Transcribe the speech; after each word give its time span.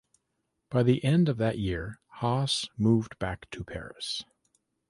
By 0.71 0.81
the 0.81 1.03
end 1.05 1.29
of 1.29 1.37
that 1.37 1.59
year 1.59 1.99
Haass 2.21 2.67
moved 2.75 3.19
back 3.19 3.47
to 3.51 3.63
Paris. 3.63 4.23